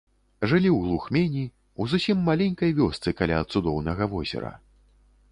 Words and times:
Жылі 0.51 0.69
ў 0.73 0.77
глухмені, 0.85 1.43
у 1.83 1.85
зусім 1.91 2.23
маленькай 2.29 2.73
вёсцы 2.79 3.13
каля 3.19 3.41
цудоўнага 3.57 4.03
возера. 4.15 4.51